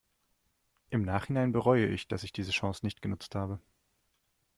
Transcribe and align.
Im 0.89 1.03
Nachhinein 1.03 1.51
bereue 1.51 1.85
ich, 1.85 2.07
dass 2.07 2.23
ich 2.23 2.33
diese 2.33 2.49
Chance 2.49 2.83
nicht 2.87 3.03
genutzt 3.03 3.35
habe. 3.35 3.59